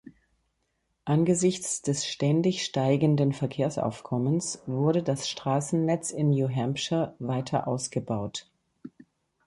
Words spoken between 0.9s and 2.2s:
Angesichts des